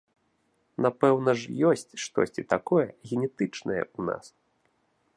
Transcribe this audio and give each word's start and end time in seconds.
Напэўна 0.85 1.31
ж 1.41 1.53
ёсць 1.73 1.87
штосьці 2.05 2.47
такое 2.57 2.85
генетычнае 3.07 3.81
ў 3.85 4.01
нас? 4.13 4.25